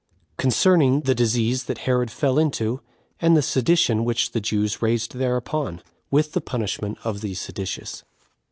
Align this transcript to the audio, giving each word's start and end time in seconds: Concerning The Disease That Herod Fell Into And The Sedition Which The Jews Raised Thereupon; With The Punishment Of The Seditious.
Concerning 0.35 1.01
The 1.01 1.13
Disease 1.13 1.65
That 1.65 1.77
Herod 1.85 2.09
Fell 2.09 2.39
Into 2.39 2.81
And 3.19 3.37
The 3.37 3.43
Sedition 3.43 4.03
Which 4.03 4.31
The 4.31 4.41
Jews 4.41 4.81
Raised 4.81 5.13
Thereupon; 5.13 5.79
With 6.09 6.31
The 6.31 6.41
Punishment 6.41 6.97
Of 7.03 7.21
The 7.21 7.35
Seditious. 7.35 8.03